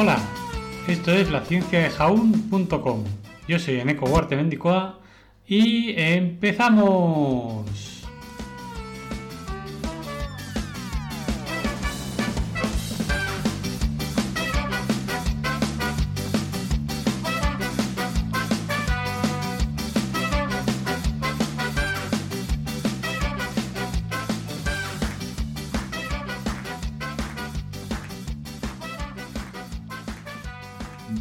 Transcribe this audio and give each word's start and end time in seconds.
Hola, 0.00 0.16
esto 0.86 1.10
es 1.10 1.28
la 1.28 1.44
ciencia 1.44 1.80
de 1.80 1.90
jaun.com. 1.90 3.02
Yo 3.48 3.58
soy 3.58 3.80
Eneco 3.80 4.06
Huarte 4.06 4.36
Mendicoa 4.36 5.00
y 5.44 5.92
empezamos. 6.00 7.87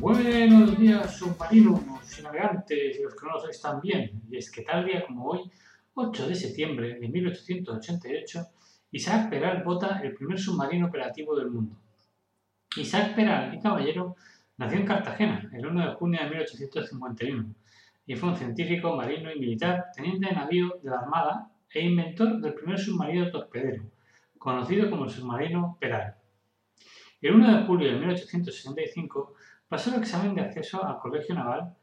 Buenos 0.07 0.79
días, 0.79 1.17
submarinos 1.17 1.81
y 2.17 2.21
navegantes 2.21 2.97
y 2.97 3.03
los 3.03 3.13
que 3.13 3.25
no 3.25 3.33
lo 3.33 3.41
sois 3.41 3.61
también. 3.61 4.21
Y 4.31 4.37
es 4.37 4.49
que 4.49 4.61
tal 4.61 4.85
día 4.85 5.05
como 5.05 5.25
hoy, 5.25 5.51
8 5.95 6.29
de 6.29 6.33
septiembre 6.33 6.97
de 6.97 7.09
1888, 7.09 8.47
Isaac 8.91 9.29
Peral 9.29 9.63
vota 9.65 9.99
el 10.01 10.13
primer 10.13 10.39
submarino 10.39 10.87
operativo 10.87 11.35
del 11.35 11.51
mundo. 11.51 11.75
Isaac 12.77 13.15
Peral 13.15 13.53
y 13.53 13.59
Caballero 13.59 14.15
nació 14.55 14.79
en 14.79 14.85
Cartagena 14.85 15.49
el 15.51 15.67
1 15.67 15.89
de 15.89 15.95
junio 15.95 16.21
de 16.21 16.29
1851 16.29 17.53
y 18.05 18.15
fue 18.15 18.29
un 18.29 18.37
científico, 18.37 18.95
marino 18.95 19.29
y 19.29 19.37
militar, 19.37 19.87
teniente 19.93 20.29
de 20.29 20.35
navío 20.35 20.79
de 20.81 20.89
la 20.89 20.99
Armada 20.99 21.51
e 21.69 21.81
inventor 21.81 22.39
del 22.39 22.53
primer 22.53 22.79
submarino 22.79 23.29
torpedero, 23.29 23.83
conocido 24.37 24.89
como 24.89 25.03
el 25.03 25.09
submarino 25.09 25.77
Peral. 25.81 26.15
El 27.19 27.35
1 27.35 27.57
de 27.57 27.65
julio 27.65 27.91
de 27.91 27.97
1865 27.97 29.33
pasó 29.67 29.93
el 29.93 30.01
examen 30.01 30.35
de 30.35 30.41
acceso 30.41 30.85
al 30.85 30.99
Colegio 30.99 31.35
Naval 31.35 31.75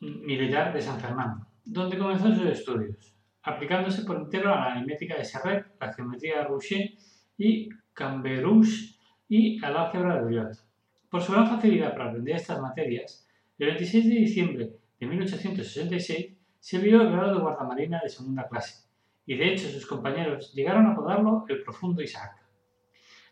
Militar 0.00 0.72
de 0.72 0.80
San 0.80 1.00
Fernando, 1.00 1.46
donde 1.64 1.98
comenzó 1.98 2.32
sus 2.34 2.46
estudios, 2.46 3.14
aplicándose 3.42 4.04
por 4.04 4.16
entero 4.16 4.52
a 4.52 4.60
la 4.60 4.72
aritmética 4.74 5.16
de 5.16 5.24
Serret, 5.24 5.66
la 5.80 5.92
geometría 5.92 6.38
de 6.38 6.44
Rouchet 6.44 6.98
y 7.38 7.68
Camberouche 7.92 8.94
y 9.28 9.64
al 9.64 9.76
álgebra 9.76 10.16
de 10.16 10.24
Briot. 10.24 10.64
Por 11.08 11.22
su 11.22 11.32
gran 11.32 11.48
facilidad 11.48 11.92
para 11.92 12.10
aprender 12.10 12.36
estas 12.36 12.60
materias, 12.60 13.26
el 13.58 13.68
26 13.68 14.04
de 14.04 14.14
diciembre 14.14 14.76
de 15.00 15.06
1866 15.06 16.36
se 16.60 16.78
vio 16.78 17.00
el 17.00 17.12
grado 17.12 17.34
de 17.34 17.40
guardamarina 17.40 18.00
de 18.02 18.08
segunda 18.08 18.46
clase, 18.48 18.86
y 19.24 19.36
de 19.36 19.52
hecho 19.52 19.68
sus 19.68 19.86
compañeros 19.86 20.52
llegaron 20.52 20.86
a 20.86 20.92
apodarlo 20.92 21.46
el 21.48 21.62
profundo 21.62 22.02
Isaac. 22.02 22.45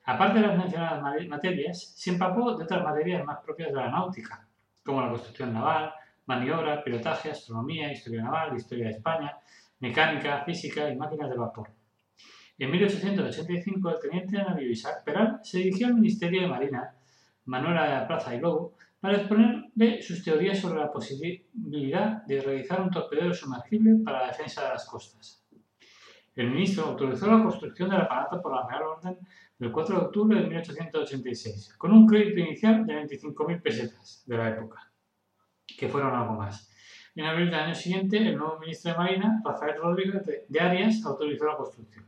Aparte 0.06 0.38
de 0.38 0.46
las 0.46 0.58
mencionadas 0.58 1.02
materias, 1.28 1.94
se 1.96 2.10
empapó 2.10 2.54
de 2.54 2.64
otras 2.64 2.84
materias 2.84 3.24
más 3.24 3.38
propias 3.40 3.70
de 3.70 3.76
la 3.76 3.90
náutica, 3.90 4.46
como 4.84 5.00
la 5.00 5.08
construcción 5.08 5.54
naval, 5.54 5.94
maniobra, 6.26 6.84
pilotaje, 6.84 7.30
astronomía, 7.30 7.90
historia 7.90 8.22
naval, 8.22 8.56
historia 8.56 8.86
de 8.86 8.92
España, 8.92 9.36
mecánica, 9.80 10.44
física 10.44 10.90
y 10.90 10.96
máquinas 10.96 11.30
de 11.30 11.36
vapor. 11.36 11.70
En 12.58 12.70
1885, 12.70 13.90
el 13.90 14.00
teniente 14.00 14.36
de 14.36 14.44
navío 14.44 14.70
Isaac 14.70 15.02
Peral 15.04 15.40
se 15.42 15.58
dirigió 15.58 15.88
al 15.88 15.94
Ministerio 15.94 16.42
de 16.42 16.48
Marina, 16.48 16.94
Manuela 17.46 17.84
de 17.84 17.90
la 17.90 18.06
Plaza 18.06 18.34
y 18.34 18.40
Lobo, 18.40 18.76
para 19.00 19.16
exponerle 19.16 20.00
sus 20.02 20.22
teorías 20.22 20.58
sobre 20.58 20.80
la 20.80 20.90
posibilidad 20.90 22.22
de 22.24 22.40
realizar 22.40 22.80
un 22.80 22.90
torpedero 22.90 23.34
sumergible 23.34 23.96
para 24.04 24.20
la 24.20 24.26
defensa 24.28 24.62
de 24.64 24.68
las 24.70 24.86
costas. 24.86 25.44
El 26.34 26.50
ministro 26.50 26.86
autorizó 26.86 27.26
la 27.26 27.42
construcción 27.42 27.90
del 27.90 28.00
aparato 28.00 28.40
por 28.40 28.54
la 28.54 28.66
Real 28.66 28.82
Orden 28.82 29.18
del 29.64 29.72
4 29.72 29.98
de 29.98 30.04
octubre 30.04 30.38
de 30.38 30.46
1886, 30.46 31.76
con 31.78 31.90
un 31.90 32.06
crédito 32.06 32.38
inicial 32.40 32.84
de 32.84 33.00
25.000 33.02 33.62
pesetas 33.62 34.22
de 34.26 34.36
la 34.36 34.50
época, 34.50 34.92
que 35.66 35.88
fueron 35.88 36.14
algo 36.14 36.34
más. 36.34 36.70
En 37.14 37.24
abril 37.24 37.46
del 37.46 37.60
año 37.60 37.74
siguiente, 37.74 38.18
el 38.18 38.36
nuevo 38.36 38.58
ministro 38.58 38.92
de 38.92 38.98
Marina, 38.98 39.40
Rafael 39.42 39.80
Rodríguez 39.80 40.22
de 40.46 40.60
Arias, 40.60 41.02
autorizó 41.06 41.46
la 41.46 41.56
construcción. 41.56 42.06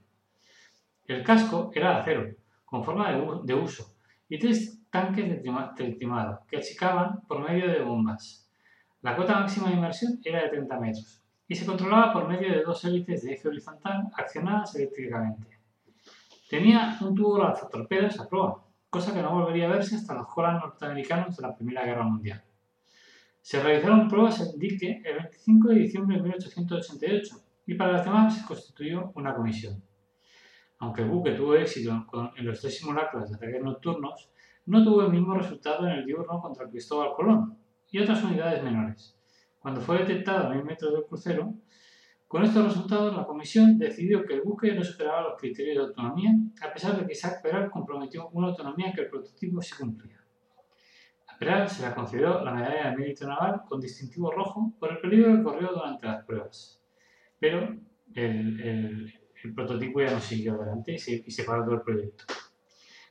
El 1.06 1.24
casco 1.24 1.70
era 1.74 1.94
de 1.94 2.00
acero, 2.00 2.36
con 2.66 2.84
forma 2.84 3.10
de, 3.42 3.54
uso, 3.54 3.96
y 4.28 4.38
tres 4.38 4.82
tanques 4.90 5.26
de 5.26 5.92
timado, 5.98 6.40
que 6.46 6.58
achicaban 6.58 7.22
por 7.26 7.40
medio 7.40 7.68
de 7.68 7.80
bombas. 7.80 8.50
La 9.00 9.16
cota 9.16 9.40
máxima 9.40 9.70
de 9.70 9.76
inmersión 9.76 10.20
era 10.22 10.42
de 10.42 10.50
30 10.50 10.78
metros, 10.78 11.22
y 11.48 11.54
se 11.54 11.64
controlaba 11.64 12.12
por 12.12 12.28
medio 12.28 12.52
de 12.52 12.62
dos 12.62 12.84
hélices 12.84 13.22
de 13.22 13.32
eje 13.32 13.48
horizontal 13.48 14.08
accionadas 14.14 14.74
eléctricamente. 14.74 15.55
Tenía 16.48 16.96
un 17.00 17.14
tubo 17.14 17.38
lanzatorpedos 17.38 18.20
a 18.20 18.28
prueba, 18.28 18.64
cosa 18.88 19.12
que 19.12 19.20
no 19.20 19.34
volvería 19.34 19.66
a 19.66 19.72
verse 19.72 19.96
hasta 19.96 20.14
los 20.14 20.28
colas 20.28 20.60
norteamericanos 20.62 21.36
de 21.36 21.42
la 21.42 21.56
Primera 21.56 21.84
Guerra 21.84 22.04
Mundial. 22.04 22.42
Se 23.40 23.60
realizaron 23.60 24.08
pruebas 24.08 24.40
en 24.40 24.58
dique 24.58 25.02
el 25.04 25.16
25 25.16 25.68
de 25.68 25.74
diciembre 25.74 26.16
de 26.16 26.22
1888 26.22 27.36
y 27.66 27.74
para 27.74 27.92
las 27.92 28.04
demás 28.04 28.38
se 28.38 28.46
constituyó 28.46 29.10
una 29.14 29.34
comisión. 29.34 29.82
Aunque 30.78 31.02
el 31.02 31.08
buque 31.08 31.32
tuvo 31.32 31.56
éxito 31.56 32.06
en 32.36 32.46
los 32.46 32.60
tres 32.60 32.78
simulacros 32.78 33.28
de 33.28 33.36
ataques 33.36 33.62
nocturnos, 33.62 34.30
no 34.66 34.84
tuvo 34.84 35.02
el 35.02 35.10
mismo 35.10 35.34
resultado 35.34 35.86
en 35.86 35.94
el 35.94 36.06
diurno 36.06 36.40
contra 36.40 36.68
Cristóbal 36.68 37.14
Colón 37.14 37.58
y 37.90 37.98
otras 37.98 38.22
unidades 38.22 38.62
menores. 38.62 39.16
Cuando 39.58 39.80
fue 39.80 39.98
detectado 39.98 40.46
a 40.46 40.50
mil 40.50 40.64
metros 40.64 40.92
del 40.92 41.04
crucero, 41.04 41.54
con 42.28 42.42
estos 42.42 42.64
resultados, 42.64 43.16
la 43.16 43.25
Comisión 43.25 43.78
decidió 43.78 44.25
que 44.25 44.34
el 44.34 44.42
buque 44.42 44.72
no 44.72 44.82
superaba 44.82 45.22
los 45.22 45.41
criterios 45.41 45.76
de 45.76 45.82
autonomía, 45.84 46.32
a 46.60 46.72
pesar 46.72 46.98
de 46.98 47.06
que 47.06 47.12
Isaac 47.12 47.41
Peral 47.41 47.70
comprometió 47.70 48.28
una 48.31 48.48
autonomía 48.48 48.92
que 48.92 49.03
el 49.03 49.09
prototipo 49.09 49.62
sí 49.62 49.75
cumplía. 49.78 50.20
A 51.28 51.38
Peral 51.38 51.69
se 51.69 51.86
le 51.86 51.94
concedió 51.94 52.42
la 52.42 52.53
medalla 52.53 52.91
de 52.91 52.97
mérito 52.97 53.28
naval 53.28 53.62
con 53.69 53.81
distintivo 53.81 54.32
rojo 54.32 54.75
por 54.81 54.91
el 54.91 54.98
peligro 54.98 55.36
que 55.36 55.42
corrió 55.44 55.69
durante 55.72 56.06
las 56.06 56.25
pruebas. 56.25 56.82
Pero 57.38 57.76
el, 58.15 59.12
prototipo 59.54 60.00
ya 60.00 60.10
no 60.10 60.19
siguió 60.19 60.54
adelante 60.54 60.94
y 60.94 60.98
se, 60.98 61.22
y 61.25 61.31
se 61.31 61.44
paró 61.44 61.65
todo 61.65 61.75
el 61.75 61.82
proyecto. 61.82 62.25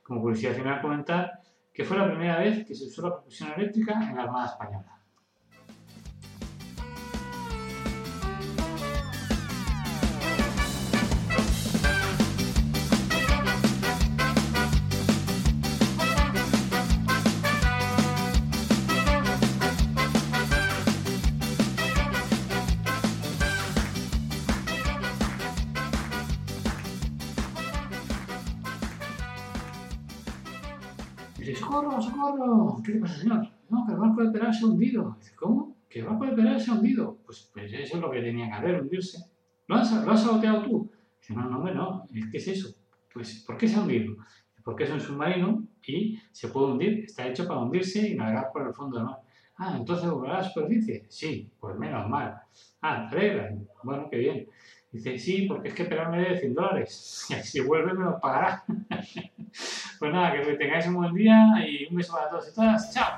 Como 0.03 0.19
curiosidad 0.19 0.53
final, 0.53 0.81
comentar 0.81 1.39
que 1.73 1.85
fue 1.85 1.97
la 1.97 2.07
primera 2.07 2.39
vez 2.39 2.65
que 2.65 2.75
se 2.75 2.85
usó 2.85 3.03
la 3.03 3.13
propulsión 3.13 3.53
eléctrica 3.53 3.93
en 3.93 4.15
la 4.17 4.23
Armada 4.23 4.47
Española. 4.47 5.04
Dice, 31.45 31.61
¡socorro! 31.61 32.81
¿Qué 32.83 32.93
le 32.93 32.99
pasa, 32.99 33.17
señor? 33.17 33.47
No, 33.69 33.85
que 33.85 33.93
el 33.93 33.99
barco 33.99 34.23
de 34.23 34.31
Peral 34.31 34.53
se 34.53 34.65
ha 34.65 34.67
hundido. 34.67 35.15
Dice, 35.19 35.35
¿cómo? 35.35 35.75
¿Que 35.89 35.99
el 35.99 36.05
barco 36.05 36.25
de 36.25 36.31
Peral 36.33 36.59
se 36.59 36.71
ha 36.71 36.73
hundido? 36.75 37.17
Pues, 37.25 37.49
pues 37.53 37.73
eso 37.73 37.95
es 37.95 38.01
lo 38.01 38.11
que 38.11 38.21
tenía 38.21 38.47
que 38.47 38.53
hacer, 38.53 38.81
hundirse. 38.81 39.25
¿Lo 39.67 39.75
has, 39.75 40.05
¿Lo 40.05 40.11
has 40.11 40.23
saboteado 40.23 40.63
tú? 40.63 40.91
Dice, 41.19 41.33
no, 41.33 41.49
no, 41.49 41.73
no, 41.73 42.07
¿qué 42.31 42.37
es 42.37 42.47
eso? 42.47 42.75
Pues, 43.13 43.43
¿por 43.45 43.57
qué 43.57 43.67
se 43.67 43.75
ha 43.75 43.81
hundido? 43.81 44.15
Porque 44.63 44.83
es 44.83 44.91
un 44.91 44.99
submarino 44.99 45.63
y 45.85 46.19
se 46.31 46.47
puede 46.47 46.71
hundir, 46.71 47.05
está 47.05 47.27
hecho 47.27 47.47
para 47.47 47.61
hundirse 47.61 48.09
y 48.09 48.15
navegar 48.15 48.49
por 48.51 48.67
el 48.67 48.73
fondo 48.73 48.97
del 48.97 49.05
mar. 49.05 49.19
Ah, 49.57 49.75
entonces 49.77 50.09
volverá 50.09 50.39
a 50.39 50.41
la 50.41 50.49
superficie. 50.49 51.05
Sí, 51.07 51.49
pues 51.59 51.77
menos 51.77 52.09
mal. 52.09 52.41
Ah, 52.81 53.07
te 53.09 53.57
Bueno, 53.83 54.09
qué 54.09 54.17
bien. 54.17 54.47
Dice, 54.91 55.17
sí, 55.17 55.45
porque 55.47 55.69
es 55.69 55.75
que 55.75 55.85
Peral 55.85 56.11
me 56.11 56.19
debe 56.19 56.39
100 56.39 56.53
dólares. 56.53 57.27
Si 57.43 57.59
vuelve 57.61 57.93
me 57.93 58.05
lo 58.05 58.19
pagará. 58.19 58.63
Pues 59.99 60.11
nada, 60.11 60.33
que 60.33 60.53
tengáis 60.53 60.87
un 60.87 60.95
buen 60.95 61.13
día 61.13 61.53
y 61.67 61.85
un 61.89 61.95
beso 61.95 62.13
para 62.13 62.29
todos 62.29 62.49
y 62.49 62.53
todas. 62.53 62.93
¡Chao! 62.93 63.17